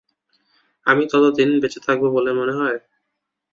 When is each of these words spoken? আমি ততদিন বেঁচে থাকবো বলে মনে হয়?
আমি 0.87 1.03
ততদিন 1.11 1.49
বেঁচে 1.61 1.79
থাকবো 1.87 2.07
বলে 2.15 2.31
মনে 2.39 2.53
হয়? 2.53 2.77